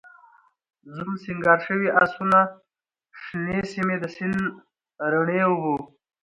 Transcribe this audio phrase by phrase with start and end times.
[0.93, 2.39] زوم، سینګار شوي آسونه،
[3.21, 4.37] شنې سیمې، د سیند
[5.11, 5.73] رڼې اوبه